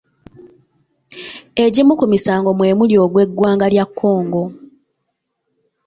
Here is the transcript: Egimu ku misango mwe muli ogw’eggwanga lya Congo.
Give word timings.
Egimu 1.63 1.93
ku 1.99 2.05
misango 2.13 2.49
mwe 2.57 2.69
muli 2.79 2.95
ogw’eggwanga 3.03 3.65
lya 3.73 3.85
Congo. 3.99 4.43